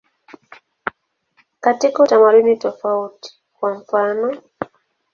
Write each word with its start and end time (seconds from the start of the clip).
Katika 1.59 2.03
utamaduni 2.03 2.57
tofauti, 2.57 3.35
kwa 3.59 3.73
mfanof. 3.79 4.39